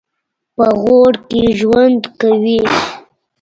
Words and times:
په 0.55 0.67
غور 0.81 1.13
کې 1.29 1.43
ژوند 1.59 2.01
کوي. 2.19 2.59